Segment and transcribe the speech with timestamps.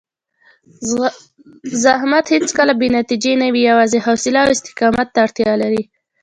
[1.83, 5.83] زحمت هېڅکله بې نتیجې نه وي، یوازې حوصله او استقامت ته اړتیا لري.